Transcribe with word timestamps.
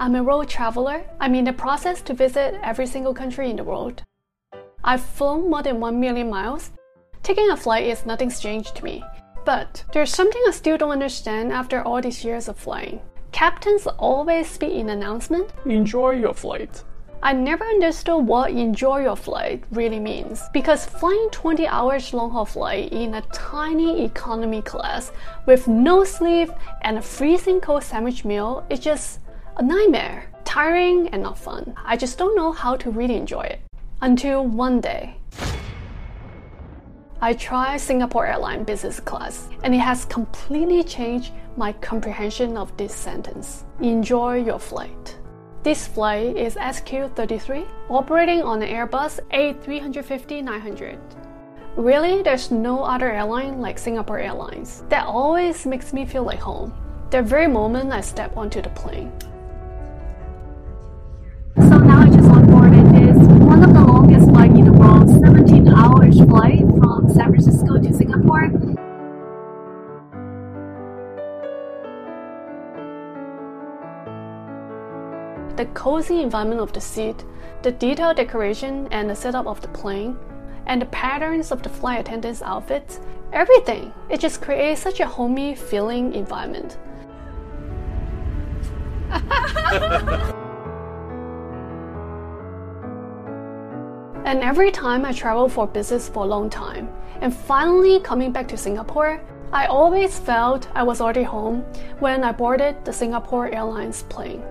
I'm 0.00 0.14
a 0.14 0.22
road 0.22 0.48
traveler. 0.48 1.02
I'm 1.18 1.34
in 1.34 1.44
the 1.44 1.52
process 1.52 2.00
to 2.02 2.14
visit 2.14 2.54
every 2.62 2.86
single 2.86 3.12
country 3.12 3.50
in 3.50 3.56
the 3.56 3.64
world. 3.64 4.04
I've 4.84 5.02
flown 5.02 5.50
more 5.50 5.60
than 5.64 5.80
1 5.80 5.98
million 5.98 6.30
miles. 6.30 6.70
Taking 7.24 7.50
a 7.50 7.56
flight 7.56 7.84
is 7.84 8.06
nothing 8.06 8.30
strange 8.30 8.70
to 8.74 8.84
me. 8.84 9.02
But 9.44 9.84
there's 9.92 10.14
something 10.14 10.40
I 10.46 10.52
still 10.52 10.78
don't 10.78 10.92
understand 10.92 11.52
after 11.52 11.82
all 11.82 12.00
these 12.00 12.24
years 12.24 12.46
of 12.46 12.56
flying. 12.56 13.00
Captains 13.32 13.88
always 13.98 14.48
speak 14.48 14.74
in 14.74 14.90
announcement. 14.90 15.50
Enjoy 15.66 16.10
your 16.10 16.32
flight. 16.32 16.84
I 17.20 17.32
never 17.32 17.64
understood 17.64 18.24
what 18.24 18.52
enjoy 18.52 18.98
your 18.98 19.16
flight 19.16 19.64
really 19.72 19.98
means 19.98 20.44
because 20.52 20.86
flying 20.86 21.28
20 21.32 21.66
hours 21.66 22.14
long 22.14 22.30
haul 22.30 22.44
flight 22.44 22.92
in 22.92 23.14
a 23.14 23.22
tiny 23.32 24.04
economy 24.04 24.62
class 24.62 25.10
with 25.44 25.66
no 25.66 26.04
sleep 26.04 26.50
and 26.82 26.98
a 26.98 27.02
freezing 27.02 27.60
cold 27.60 27.82
sandwich 27.82 28.24
meal 28.24 28.64
is 28.70 28.78
just 28.78 29.18
a 29.58 29.62
nightmare. 29.62 30.24
Tiring 30.44 31.08
and 31.08 31.22
not 31.22 31.36
fun. 31.36 31.74
I 31.84 31.96
just 31.96 32.16
don't 32.16 32.36
know 32.36 32.52
how 32.52 32.76
to 32.76 32.90
really 32.90 33.16
enjoy 33.16 33.42
it. 33.42 33.60
Until 34.00 34.46
one 34.46 34.80
day. 34.80 35.16
I 37.20 37.32
tried 37.34 37.78
Singapore 37.78 38.26
Airlines 38.26 38.66
business 38.66 39.00
class 39.00 39.48
and 39.64 39.74
it 39.74 39.78
has 39.78 40.04
completely 40.04 40.84
changed 40.84 41.32
my 41.56 41.72
comprehension 41.72 42.56
of 42.56 42.74
this 42.76 42.94
sentence. 42.94 43.64
Enjoy 43.80 44.36
your 44.36 44.60
flight. 44.60 45.18
This 45.64 45.88
flight 45.88 46.36
is 46.36 46.54
SQ33, 46.54 47.66
operating 47.90 48.42
on 48.42 48.62
an 48.62 48.68
Airbus 48.68 49.18
A350-900. 49.32 50.98
Really, 51.76 52.22
there's 52.22 52.52
no 52.52 52.84
other 52.84 53.10
airline 53.10 53.60
like 53.60 53.76
Singapore 53.76 54.20
Airlines. 54.20 54.84
That 54.88 55.06
always 55.06 55.66
makes 55.66 55.92
me 55.92 56.06
feel 56.06 56.22
like 56.22 56.38
home. 56.38 56.72
The 57.10 57.22
very 57.22 57.48
moment 57.48 57.92
I 57.92 58.02
step 58.02 58.36
onto 58.36 58.62
the 58.62 58.70
plane. 58.70 59.12
Flight 66.26 66.60
from 66.78 67.08
San 67.12 67.30
Francisco 67.30 67.78
to 67.78 67.92
Singapore. 67.94 68.48
The 75.56 75.66
cozy 75.74 76.22
environment 76.22 76.60
of 76.60 76.72
the 76.72 76.80
seat, 76.80 77.24
the 77.62 77.72
detailed 77.72 78.16
decoration 78.16 78.88
and 78.90 79.10
the 79.10 79.16
setup 79.16 79.46
of 79.46 79.60
the 79.60 79.68
plane, 79.68 80.16
and 80.66 80.80
the 80.80 80.86
patterns 80.86 81.50
of 81.50 81.62
the 81.62 81.68
flight 81.68 82.00
attendants' 82.00 82.42
outfits, 82.42 83.00
everything. 83.32 83.92
It 84.08 84.20
just 84.20 84.40
creates 84.40 84.80
such 84.80 85.00
a 85.00 85.06
homey 85.06 85.54
feeling 85.54 86.14
environment. 86.14 86.78
and 94.28 94.42
every 94.42 94.70
time 94.70 95.06
I 95.06 95.12
travel 95.14 95.48
for 95.48 95.66
business 95.66 96.06
for 96.06 96.24
a 96.24 96.26
long 96.26 96.50
time, 96.50 96.90
and 97.22 97.34
finally 97.34 97.98
coming 97.98 98.30
back 98.30 98.46
to 98.48 98.58
Singapore, 98.58 99.22
I 99.54 99.64
always 99.64 100.18
felt 100.18 100.68
I 100.74 100.82
was 100.82 101.00
already 101.00 101.22
home 101.22 101.62
when 101.98 102.22
I 102.22 102.32
boarded 102.32 102.84
the 102.84 102.92
Singapore 102.92 103.48
Airlines 103.48 104.02
plane. 104.10 104.42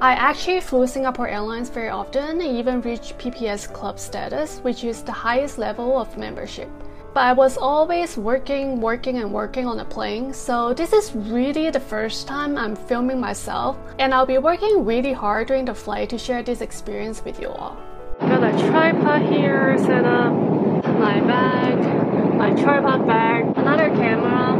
I 0.00 0.14
actually 0.14 0.60
flew 0.60 0.88
Singapore 0.88 1.28
Airlines 1.28 1.68
very 1.68 1.90
often 1.90 2.40
and 2.40 2.58
even 2.58 2.80
reached 2.80 3.16
PPS 3.16 3.72
Club 3.72 4.00
status, 4.00 4.58
which 4.64 4.82
is 4.82 5.04
the 5.04 5.12
highest 5.12 5.56
level 5.56 5.96
of 6.00 6.18
membership. 6.18 6.68
But 7.14 7.20
I 7.20 7.32
was 7.32 7.56
always 7.56 8.16
working, 8.16 8.80
working, 8.80 9.18
and 9.18 9.32
working 9.32 9.68
on 9.68 9.76
the 9.76 9.84
plane, 9.84 10.34
so 10.34 10.74
this 10.74 10.92
is 10.92 11.14
really 11.14 11.70
the 11.70 11.78
first 11.78 12.26
time 12.26 12.58
I'm 12.58 12.74
filming 12.74 13.20
myself, 13.20 13.78
and 14.00 14.12
I'll 14.12 14.26
be 14.26 14.38
working 14.38 14.84
really 14.84 15.12
hard 15.12 15.46
during 15.46 15.66
the 15.66 15.74
flight 15.74 16.08
to 16.10 16.18
share 16.18 16.42
this 16.42 16.60
experience 16.60 17.24
with 17.24 17.38
you 17.38 17.50
all. 17.50 17.78
Got 18.28 18.44
a 18.44 18.68
tripod 18.70 19.22
here 19.22 19.76
set 19.78 20.04
up, 20.04 20.32
my 20.98 21.20
bag, 21.20 21.78
my 22.36 22.50
tripod 22.62 23.06
bag, 23.06 23.44
another 23.56 23.88
camera, 23.90 24.54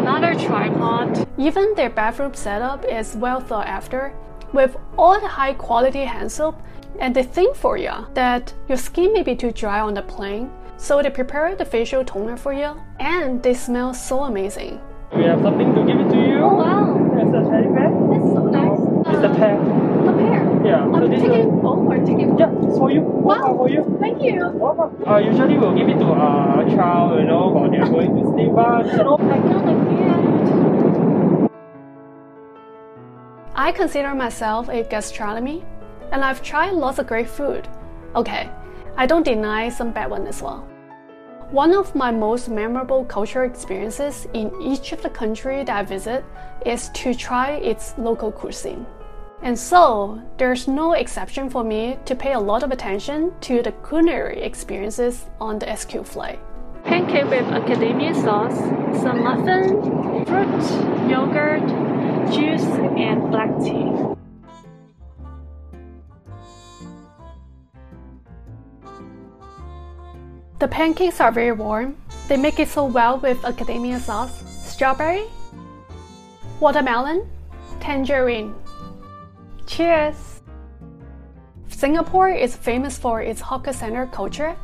another 0.00 0.34
tripod. 0.34 1.26
Even 1.38 1.74
their 1.74 1.90
bathroom 1.90 2.34
setup 2.34 2.84
is 2.84 3.14
well 3.16 3.40
thought 3.40 3.66
after, 3.66 4.12
with 4.52 4.76
all 4.98 5.20
the 5.20 5.28
high 5.28 5.52
quality 5.54 6.00
hand 6.04 6.30
soap, 6.30 6.60
and 6.98 7.14
they 7.14 7.22
think 7.22 7.56
for 7.56 7.76
you 7.76 7.92
that 8.14 8.52
your 8.68 8.76
skin 8.78 9.12
may 9.12 9.22
be 9.22 9.34
too 9.36 9.50
dry 9.52 9.80
on 9.80 9.94
the 9.94 10.02
plane, 10.02 10.50
so 10.76 11.00
they 11.02 11.10
prepare 11.10 11.54
the 11.54 11.64
facial 11.64 12.04
toner 12.04 12.36
for 12.36 12.52
you, 12.52 12.74
and 13.00 13.42
they 13.42 13.54
smell 13.54 13.94
so 13.94 14.24
amazing. 14.24 14.80
We 15.14 15.24
have 15.24 15.40
something 15.42 15.74
to 15.74 15.84
give 15.86 16.00
it 16.00 16.08
to 16.10 16.16
you. 16.28 16.38
Oh 16.40 16.54
wow, 16.54 16.96
It's 17.16 17.30
a 17.30 17.50
teddy 17.50 17.68
bear. 17.68 17.90
that's 18.10 18.32
so 18.34 18.44
nice. 18.46 19.14
It's 19.14 19.24
a 19.24 19.34
pear. 19.38 19.81
A 20.62 20.68
pear. 20.68 20.72
Yeah. 20.72 20.84
I'm 20.84 21.10
this 21.10 21.20
taking 21.20 21.40
is 21.40 21.46
both 21.46 21.78
or 21.86 21.96
taking 21.98 22.38
yeah, 22.38 22.50
it's 22.62 22.78
for 22.78 22.90
you. 22.90 23.00
Wow. 23.00 23.56
for 23.56 23.68
you. 23.68 23.96
Thank 24.00 24.22
you. 24.22 24.48
Wow. 24.48 24.92
Uh, 25.06 25.18
usually 25.18 25.58
we'll 25.58 25.74
give 25.76 25.88
it 25.88 25.98
to 25.98 26.06
a 26.06 26.64
child, 26.74 27.18
you 27.20 27.26
know, 27.26 27.48
while 27.48 27.70
they're 27.70 27.86
going 27.86 28.14
to 28.16 28.22
sleep. 28.32 28.52
But 28.54 28.86
you 28.86 28.96
know, 28.98 29.16
I 29.18 29.38
got 29.38 29.68
a 29.68 29.74
gift. 29.90 31.52
I 33.54 33.72
consider 33.72 34.14
myself 34.14 34.68
a 34.68 34.82
gastronomy, 34.82 35.64
and 36.10 36.24
I've 36.24 36.42
tried 36.42 36.72
lots 36.72 36.98
of 36.98 37.06
great 37.06 37.28
food. 37.28 37.68
Okay, 38.16 38.50
I 38.96 39.06
don't 39.06 39.24
deny 39.24 39.68
some 39.68 39.92
bad 39.92 40.10
one 40.10 40.26
as 40.26 40.42
well. 40.42 40.68
One 41.50 41.74
of 41.74 41.94
my 41.94 42.10
most 42.10 42.48
memorable 42.48 43.04
cultural 43.04 43.48
experiences 43.48 44.26
in 44.32 44.50
each 44.62 44.92
of 44.92 45.02
the 45.02 45.10
country 45.10 45.62
that 45.64 45.76
I 45.76 45.82
visit 45.82 46.24
is 46.64 46.88
to 46.94 47.14
try 47.14 47.52
its 47.52 47.92
local 47.98 48.32
cuisine. 48.32 48.86
And 49.42 49.58
so, 49.58 50.22
there's 50.38 50.68
no 50.68 50.92
exception 50.92 51.50
for 51.50 51.64
me 51.64 51.98
to 52.04 52.14
pay 52.14 52.34
a 52.34 52.38
lot 52.38 52.62
of 52.62 52.70
attention 52.70 53.32
to 53.40 53.60
the 53.60 53.72
culinary 53.72 54.40
experiences 54.40 55.26
on 55.40 55.58
the 55.58 55.74
SQ 55.74 56.04
flight. 56.04 56.38
Pancake 56.84 57.24
with 57.24 57.44
macadamia 57.46 58.14
sauce, 58.22 58.56
some 59.02 59.24
muffin, 59.24 59.82
fruit, 60.26 61.10
yogurt, 61.10 61.66
juice, 62.32 62.62
and 62.96 63.30
black 63.30 63.50
tea. 63.58 63.90
The 70.60 70.68
pancakes 70.68 71.20
are 71.20 71.32
very 71.32 71.50
warm. 71.50 71.96
They 72.28 72.36
make 72.36 72.60
it 72.60 72.68
so 72.68 72.84
well 72.84 73.18
with 73.18 73.38
macadamia 73.42 73.98
sauce, 73.98 74.44
strawberry, 74.64 75.24
watermelon, 76.60 77.28
tangerine. 77.80 78.54
Cheers! 79.66 80.42
Singapore 81.68 82.28
is 82.28 82.56
famous 82.56 82.98
for 82.98 83.22
its 83.22 83.40
hawker 83.40 83.72
center 83.72 84.06
culture, 84.06 84.56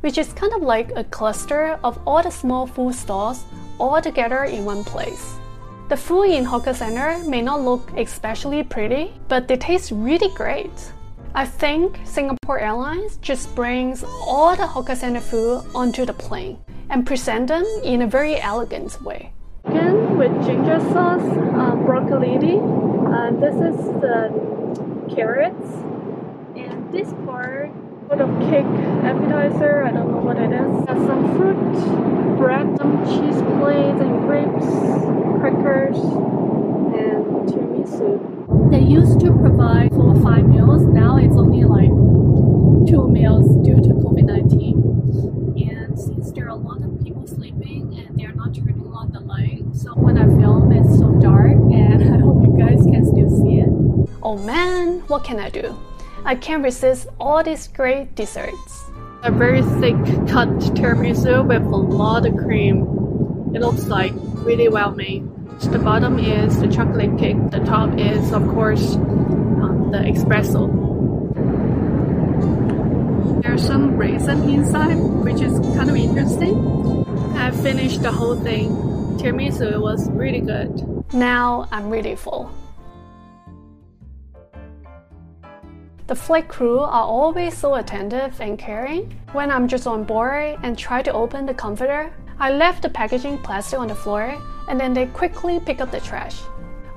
which 0.00 0.18
is 0.18 0.32
kind 0.32 0.52
of 0.52 0.62
like 0.62 0.90
a 0.96 1.04
cluster 1.04 1.78
of 1.84 1.98
all 2.06 2.22
the 2.22 2.30
small 2.30 2.66
food 2.66 2.94
stalls 2.94 3.44
all 3.78 4.00
together 4.00 4.44
in 4.44 4.64
one 4.64 4.84
place. 4.84 5.36
The 5.88 5.96
food 5.96 6.30
in 6.30 6.44
hawker 6.44 6.72
center 6.72 7.18
may 7.28 7.42
not 7.42 7.60
look 7.60 7.90
especially 7.96 8.62
pretty, 8.62 9.12
but 9.28 9.48
they 9.48 9.56
taste 9.56 9.90
really 9.92 10.32
great. 10.34 10.92
I 11.34 11.44
think 11.44 11.98
Singapore 12.04 12.60
Airlines 12.60 13.16
just 13.18 13.54
brings 13.54 14.04
all 14.04 14.56
the 14.56 14.66
hawker 14.66 14.94
center 14.94 15.20
food 15.20 15.64
onto 15.74 16.06
the 16.06 16.14
plane 16.14 16.58
and 16.90 17.06
present 17.06 17.48
them 17.48 17.64
in 17.82 18.02
a 18.02 18.06
very 18.06 18.40
elegant 18.40 19.02
way. 19.02 19.32
Chicken 19.66 20.16
with 20.16 20.32
ginger 20.46 20.78
sauce, 20.92 21.22
uh, 21.22 21.74
broccoli, 21.84 22.38
uh, 23.14 23.30
this 23.38 23.54
is 23.54 23.76
the 24.02 25.14
carrots, 25.14 25.70
and 26.56 26.92
this 26.92 27.12
part, 27.24 27.70
sort 28.08 28.20
of 28.20 28.28
cake 28.50 28.66
appetizer, 29.06 29.84
I 29.84 29.92
don't 29.92 30.10
know 30.10 30.18
what 30.18 30.36
it 30.36 30.50
is. 30.50 30.74
Uh, 30.88 30.94
some 31.06 31.36
fruit, 31.36 32.36
bread, 32.36 32.76
some 32.76 33.04
cheese 33.06 33.40
plates 33.58 34.00
and 34.02 34.20
grapes, 34.26 34.66
crackers, 35.38 35.96
and 36.98 37.46
tiramisu. 37.48 38.70
They 38.70 38.80
used 38.82 39.20
to 39.20 39.30
provide 39.32 39.90
four 39.90 40.16
or 40.16 40.20
five 40.20 40.46
meals. 40.48 40.82
Now 40.82 41.16
it's 41.16 41.36
only 41.36 41.64
like 41.64 41.94
two 42.90 43.06
meals 43.08 43.46
due 43.64 43.76
to 43.76 43.90
COVID 44.02 44.24
19. 44.24 45.62
And 45.70 45.98
since 45.98 46.32
there 46.32 46.46
are 46.46 46.48
a 46.48 46.54
lot 46.56 46.82
of 46.82 47.00
people 47.02 47.26
sleeping 47.26 47.94
and 47.96 48.18
they're 48.18 48.34
not 48.34 48.54
turning 48.54 48.80
on 48.92 49.12
the 49.12 49.20
light, 49.20 49.62
so 49.74 49.90
when 49.94 50.16
I 50.18 50.24
film, 50.40 50.72
it's 50.72 50.98
so 50.98 51.10
dark, 51.20 51.52
and 51.52 52.02
I 52.14 52.18
hope 52.18 52.46
you 52.46 52.54
guys 52.56 52.84
can 52.84 53.04
still 53.04 53.28
see 53.28 53.60
it. 53.60 54.13
Oh 54.26 54.38
man, 54.38 55.00
what 55.08 55.22
can 55.22 55.38
I 55.38 55.50
do? 55.50 55.76
I 56.24 56.34
can't 56.34 56.64
resist 56.64 57.08
all 57.20 57.44
these 57.44 57.68
great 57.68 58.14
desserts. 58.14 58.84
A 59.22 59.30
very 59.30 59.60
thick 59.60 59.96
cut 60.26 60.48
tiramisu 60.72 61.46
with 61.46 61.62
a 61.62 61.76
lot 61.76 62.24
of 62.24 62.34
cream. 62.38 62.84
It 63.54 63.60
looks 63.60 63.84
like 63.84 64.14
really 64.46 64.70
well 64.70 64.92
made. 64.92 65.28
The 65.60 65.78
bottom 65.78 66.18
is 66.18 66.58
the 66.58 66.68
chocolate 66.68 67.18
cake. 67.18 67.36
The 67.50 67.60
top 67.60 67.98
is, 67.98 68.32
of 68.32 68.48
course, 68.48 68.94
um, 68.94 69.90
the 69.92 69.98
espresso. 69.98 70.72
There's 73.42 73.66
some 73.66 73.98
raisin 73.98 74.48
inside, 74.48 74.94
which 74.94 75.42
is 75.42 75.52
kind 75.76 75.90
of 75.90 75.96
interesting. 75.96 76.56
I 77.36 77.50
finished 77.50 78.00
the 78.00 78.10
whole 78.10 78.40
thing. 78.40 78.70
Tiramisu 79.18 79.78
was 79.82 80.10
really 80.12 80.40
good. 80.40 81.12
Now 81.12 81.68
I'm 81.70 81.90
really 81.90 82.16
full. 82.16 82.50
The 86.06 86.14
flight 86.14 86.48
crew 86.48 86.80
are 86.80 87.02
always 87.02 87.56
so 87.56 87.76
attentive 87.76 88.38
and 88.38 88.58
caring. 88.58 89.18
When 89.32 89.50
I'm 89.50 89.66
just 89.66 89.86
on 89.86 90.04
board 90.04 90.58
and 90.62 90.76
try 90.76 91.00
to 91.00 91.12
open 91.14 91.46
the 91.46 91.54
comforter, 91.54 92.12
I 92.38 92.52
left 92.52 92.82
the 92.82 92.90
packaging 92.90 93.38
plastic 93.38 93.78
on 93.78 93.88
the 93.88 93.94
floor 93.94 94.36
and 94.68 94.78
then 94.78 94.92
they 94.92 95.06
quickly 95.06 95.60
pick 95.60 95.80
up 95.80 95.90
the 95.90 96.00
trash. 96.00 96.40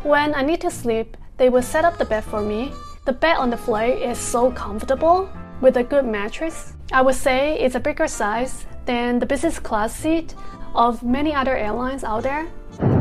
When 0.04 0.36
I 0.36 0.42
need 0.42 0.59
to 0.59 0.69
sleep, 0.69 1.15
they 1.38 1.48
will 1.48 1.62
set 1.62 1.86
up 1.86 1.98
the 1.98 2.04
bed 2.04 2.25
for 2.25 2.42
me. 2.42 2.74
The 3.06 3.13
bed 3.13 3.38
on 3.38 3.50
the 3.50 3.56
flight 3.56 4.01
is 4.01 4.18
so 4.18 4.51
comfortable 4.51 5.30
with 5.62 5.77
a 5.77 5.83
good 5.83 6.06
mattress. 6.06 6.74
I 6.92 7.01
would 7.01 7.15
say 7.15 7.57
it's 7.62 7.75
a 7.75 7.80
bigger 7.80 8.07
size 8.07 8.65
than 8.86 9.19
the 9.19 9.25
business 9.25 9.57
class 9.57 9.95
seat 9.95 10.36
of 10.75 11.01
many 11.01 11.33
other 11.33 11.56
airlines 11.56 12.04
out 12.04 12.24
there. 12.24 12.45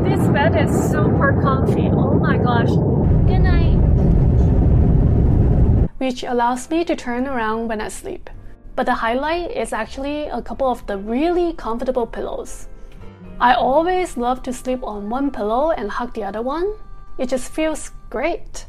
This 0.07 0.25
bed 0.27 0.55
is 0.55 0.71
super 0.89 1.37
comfy. 1.41 1.89
Oh 1.91 2.13
my 2.13 2.37
gosh. 2.37 2.69
Good 3.27 3.39
night 3.39 3.77
which 6.07 6.23
allows 6.23 6.69
me 6.69 6.85
to 6.85 6.95
turn 6.95 7.27
around 7.27 7.67
when 7.67 7.81
I 7.81 7.89
sleep. 7.89 8.29
But 8.77 8.85
the 8.85 8.93
highlight 8.93 9.51
is 9.51 9.73
actually 9.73 10.29
a 10.29 10.41
couple 10.41 10.71
of 10.71 10.87
the 10.87 10.97
really 10.97 11.51
comfortable 11.51 12.07
pillows. 12.07 12.69
I 13.41 13.53
always 13.55 14.15
love 14.15 14.41
to 14.43 14.53
sleep 14.53 14.83
on 14.83 15.09
one 15.09 15.31
pillow 15.31 15.71
and 15.71 15.91
hug 15.91 16.13
the 16.13 16.23
other 16.23 16.41
one. 16.41 16.73
It 17.17 17.27
just 17.27 17.51
feels 17.51 17.91
great. 18.09 18.67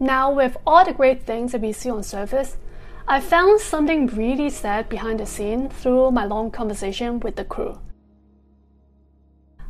Now, 0.00 0.32
with 0.32 0.56
all 0.66 0.84
the 0.84 0.92
great 0.92 1.22
things 1.22 1.52
that 1.52 1.60
we 1.60 1.72
see 1.72 1.88
on 1.90 2.02
surface, 2.02 2.56
I 3.06 3.20
found 3.20 3.60
something 3.60 4.08
really 4.08 4.50
sad 4.50 4.88
behind 4.88 5.20
the 5.20 5.26
scene 5.26 5.68
through 5.68 6.10
my 6.10 6.24
long 6.24 6.50
conversation 6.50 7.20
with 7.20 7.36
the 7.36 7.44
crew. 7.44 7.78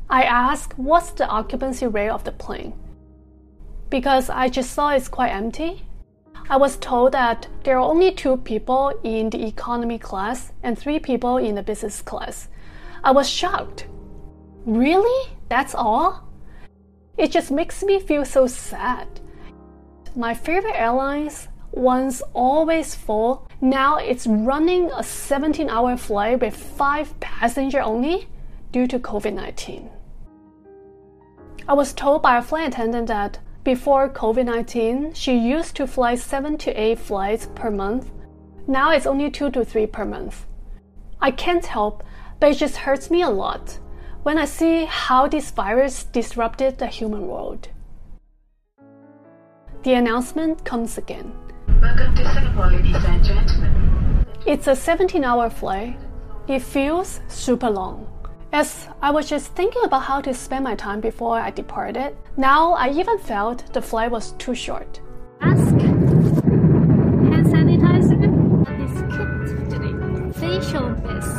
I 0.09 0.23
asked 0.23 0.79
what's 0.79 1.11
the 1.11 1.29
occupancy 1.29 1.87
rate 1.87 2.09
of 2.09 2.25
the 2.25 2.33
plane 2.33 2.73
because 3.91 4.31
I 4.31 4.49
just 4.49 4.73
saw 4.73 4.89
it's 4.91 5.09
quite 5.09 5.33
empty 5.33 5.85
I 6.51 6.57
was 6.57 6.79
told 6.79 7.13
that 7.13 7.47
there 7.65 7.77
are 7.77 7.91
only 7.91 8.11
two 8.11 8.39
people 8.39 8.99
in 9.05 9.29
the 9.29 9.47
economy 9.47 9.99
class 9.99 10.53
and 10.63 10.79
three 10.79 10.99
people 10.99 11.37
in 11.37 11.55
the 11.55 11.63
business 11.63 12.01
class. 12.01 12.49
I 13.05 13.11
was 13.11 13.29
shocked. 13.29 13.87
Really? 14.65 15.31
That's 15.51 15.75
all? 15.75 16.27
It 17.19 17.33
just 17.33 17.51
makes 17.51 17.83
me 17.83 18.01
feel 18.01 18.25
so 18.25 18.47
sad. 18.47 19.21
My 20.17 20.33
favorite 20.33 20.75
airlines, 20.75 21.49
once 21.71 22.23
always 22.33 22.95
full, 22.95 23.47
now 23.61 23.99
it's 23.99 24.27
running 24.27 24.91
a 24.97 25.03
17 25.03 25.69
hour 25.69 25.99
flight 25.99 26.41
with 26.41 26.57
five 26.57 27.19
passenger 27.21 27.81
only 27.81 28.29
due 28.73 28.87
to 28.87 28.99
COVID 28.99 29.35
19. 29.35 29.91
I 31.69 31.75
was 31.75 31.93
told 31.93 32.23
by 32.23 32.39
a 32.39 32.43
flight 32.43 32.69
attendant 32.69 33.09
that 33.09 33.39
before 33.69 34.09
COVID 34.09 34.47
19, 34.47 35.13
she 35.13 35.37
used 35.37 35.77
to 35.77 35.87
fly 35.87 36.15
7 36.15 36.57
to 36.57 36.71
8 36.71 36.99
flights 36.99 37.51
per 37.55 37.71
month. 37.71 38.11
Now 38.67 38.93
it's 38.93 39.05
only 39.05 39.31
2 39.31 39.51
to 39.51 39.63
3 39.63 39.87
per 39.89 40.07
month. 40.07 40.47
I 41.21 41.31
can't 41.33 41.67
help, 41.67 42.03
but 42.41 42.53
it 42.53 42.55
just 42.55 42.79
hurts 42.79 43.11
me 43.11 43.21
a 43.21 43.29
lot 43.29 43.79
when 44.23 44.39
I 44.39 44.47
see 44.47 44.87
how 44.87 45.29
this 45.29 45.51
virus 45.51 46.05
disrupted 46.05 46.79
the 46.79 46.87
human 46.87 47.29
world. 47.29 47.69
The 49.83 49.93
announcement 49.93 50.65
comes 50.65 50.97
again. 50.97 51.31
Welcome 51.83 52.15
to 52.17 52.33
Singapore, 52.33 52.71
ladies 52.71 53.05
and 53.05 53.23
gentlemen. 53.23 54.25
It's 54.47 54.67
a 54.67 54.75
17 54.75 55.25
hour 55.25 55.51
flight. 55.51 55.95
It 56.47 56.63
feels 56.63 57.21
super 57.29 57.69
long. 57.69 58.07
As 58.51 58.89
I 59.03 59.11
was 59.11 59.29
just 59.29 59.53
thinking 59.53 59.85
about 59.85 60.05
how 60.05 60.23
to 60.23 60.33
spend 60.33 60.65
my 60.65 60.75
time 60.75 61.03
before 61.03 61.39
I 61.39 61.51
departed, 61.51 62.17
now 62.39 62.73
I 62.73 62.89
even 62.91 63.19
felt 63.19 63.71
the 63.75 63.83
flight 63.83 64.11
was 64.11 64.33
too 64.39 64.55
short. 64.55 65.01
Ask 65.43 65.69
hand 65.79 67.47
sanitizer, 67.53 68.17
this 68.79 68.95
kit 69.13 69.69
today, 69.69 69.93
facial 70.41 70.89
mist, 71.05 71.37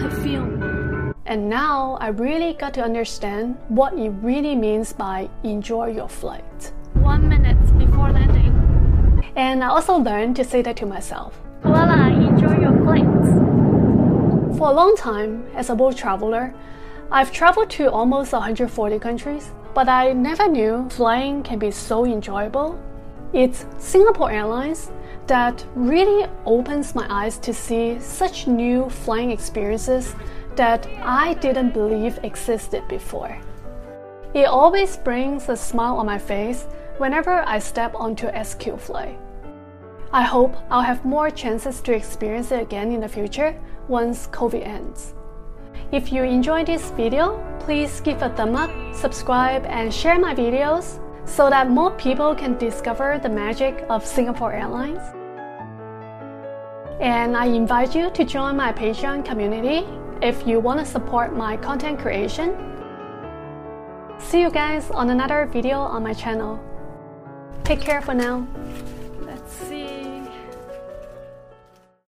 perfume. 0.00 1.14
And 1.26 1.50
now 1.50 1.98
I 2.00 2.08
really 2.08 2.54
got 2.54 2.72
to 2.74 2.82
understand 2.82 3.58
what 3.68 3.92
it 3.92 4.08
really 4.22 4.54
means 4.54 4.94
by 4.94 5.28
enjoy 5.44 5.88
your 5.88 6.08
flight. 6.08 6.72
One 6.94 7.28
minute 7.28 7.60
before 7.78 8.10
landing. 8.12 8.54
And 9.36 9.62
I 9.62 9.68
also 9.68 9.98
learned 9.98 10.36
to 10.36 10.44
say 10.44 10.62
that 10.62 10.76
to 10.78 10.86
myself. 10.86 11.38
Voila, 11.62 12.08
enjoy 12.08 12.60
your 12.60 12.72
flight. 12.82 13.58
For 14.58 14.70
a 14.70 14.72
long 14.72 14.96
time, 14.96 15.46
as 15.54 15.70
a 15.70 15.74
world 15.76 15.96
traveler, 15.96 16.52
I've 17.12 17.30
traveled 17.30 17.70
to 17.70 17.92
almost 17.92 18.32
140 18.32 18.98
countries, 18.98 19.52
but 19.72 19.88
I 19.88 20.12
never 20.12 20.48
knew 20.48 20.88
flying 20.90 21.44
can 21.44 21.60
be 21.60 21.70
so 21.70 22.04
enjoyable. 22.04 22.76
It's 23.32 23.66
Singapore 23.78 24.32
Airlines 24.32 24.90
that 25.28 25.64
really 25.76 26.28
opens 26.44 26.96
my 26.96 27.06
eyes 27.08 27.38
to 27.38 27.54
see 27.54 28.00
such 28.00 28.48
new 28.48 28.90
flying 28.90 29.30
experiences 29.30 30.16
that 30.56 30.88
I 31.04 31.34
didn't 31.34 31.72
believe 31.72 32.18
existed 32.24 32.82
before. 32.88 33.38
It 34.34 34.46
always 34.46 34.96
brings 34.96 35.48
a 35.48 35.56
smile 35.56 35.98
on 35.98 36.06
my 36.06 36.18
face 36.18 36.66
whenever 36.96 37.44
I 37.46 37.60
step 37.60 37.94
onto 37.94 38.26
SQ 38.42 38.76
flight. 38.80 39.20
I 40.10 40.22
hope 40.22 40.56
I'll 40.70 40.82
have 40.82 41.04
more 41.04 41.30
chances 41.30 41.82
to 41.82 41.92
experience 41.92 42.50
it 42.50 42.62
again 42.62 42.92
in 42.92 43.00
the 43.00 43.08
future 43.08 43.54
once 43.88 44.26
COVID 44.28 44.66
ends. 44.66 45.14
If 45.92 46.12
you 46.12 46.22
enjoyed 46.22 46.66
this 46.66 46.90
video, 46.92 47.44
please 47.60 48.00
give 48.00 48.22
a 48.22 48.30
thumb 48.30 48.56
up, 48.56 48.70
subscribe, 48.94 49.66
and 49.66 49.92
share 49.92 50.18
my 50.18 50.34
videos 50.34 50.98
so 51.26 51.50
that 51.50 51.70
more 51.70 51.90
people 51.92 52.34
can 52.34 52.56
discover 52.56 53.18
the 53.22 53.28
magic 53.28 53.84
of 53.90 54.04
Singapore 54.04 54.52
Airlines. 54.52 55.02
And 57.00 57.36
I 57.36 57.46
invite 57.46 57.94
you 57.94 58.10
to 58.10 58.24
join 58.24 58.56
my 58.56 58.72
Patreon 58.72 59.26
community 59.26 59.86
if 60.22 60.46
you 60.46 60.58
want 60.58 60.80
to 60.80 60.86
support 60.86 61.36
my 61.36 61.56
content 61.58 61.98
creation. 61.98 62.56
See 64.18 64.40
you 64.40 64.50
guys 64.50 64.90
on 64.90 65.10
another 65.10 65.44
video 65.44 65.78
on 65.78 66.02
my 66.02 66.14
channel. 66.14 66.58
Take 67.62 67.82
care 67.82 68.00
for 68.00 68.14
now. 68.14 68.46